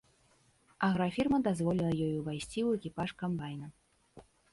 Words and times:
Аграфірма 0.87 1.39
дазволіла 1.47 1.89
ёй 2.07 2.13
увайсці 2.21 2.53
ў 2.53 2.69
экіпаж 2.79 3.09
камбайна. 3.21 3.67